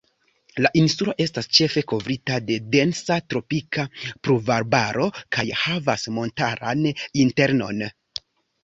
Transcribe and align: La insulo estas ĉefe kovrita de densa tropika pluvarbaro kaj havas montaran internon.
La 0.65 0.69
insulo 0.79 1.13
estas 1.25 1.47
ĉefe 1.57 1.83
kovrita 1.91 2.39
de 2.47 2.57
densa 2.77 3.19
tropika 3.35 3.87
pluvarbaro 4.01 5.07
kaj 5.39 5.49
havas 5.67 6.11
montaran 6.19 6.87
internon. 7.29 7.89